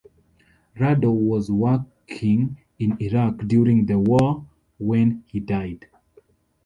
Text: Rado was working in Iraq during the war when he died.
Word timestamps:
Rado 0.77 1.11
was 1.13 1.51
working 1.51 2.57
in 2.79 2.97
Iraq 2.99 3.37
during 3.45 3.85
the 3.85 3.99
war 3.99 4.43
when 4.79 5.23
he 5.27 5.39
died. 5.39 5.85